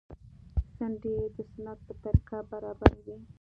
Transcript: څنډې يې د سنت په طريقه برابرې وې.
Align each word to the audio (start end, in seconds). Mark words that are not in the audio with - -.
څنډې 0.75 1.11
يې 1.17 1.25
د 1.35 1.37
سنت 1.51 1.79
په 1.85 1.93
طريقه 2.03 2.37
برابرې 2.51 2.99
وې. 3.05 3.17